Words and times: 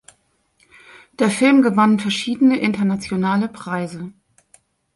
Der 1.19 1.29
Film 1.29 1.61
gewann 1.61 1.99
verschiedene 1.99 2.57
internationale 2.57 3.47
Preise 3.47 4.11